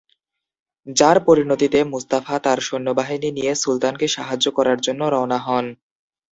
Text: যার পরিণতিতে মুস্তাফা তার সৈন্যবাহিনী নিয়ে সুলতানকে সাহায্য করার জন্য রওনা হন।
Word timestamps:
যার 0.87 1.17
পরিণতিতে 1.27 1.79
মুস্তাফা 1.83 2.35
তার 2.39 2.59
সৈন্যবাহিনী 2.61 3.29
নিয়ে 3.31 3.53
সুলতানকে 3.55 4.07
সাহায্য 4.07 4.45
করার 4.57 4.79
জন্য 4.81 5.01
রওনা 5.13 5.39
হন। 5.39 5.65